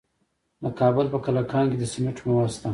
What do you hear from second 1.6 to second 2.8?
کې د سمنټو مواد شته.